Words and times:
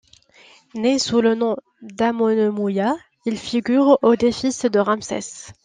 Né 0.73 0.97
sous 0.97 1.21
le 1.21 1.35
nom 1.35 1.57
d'Amonemouia, 1.83 2.97
il 3.27 3.37
figure 3.37 3.99
au 4.01 4.15
des 4.15 4.31
fils 4.31 4.65
de 4.65 4.79
Ramsès. 4.79 5.53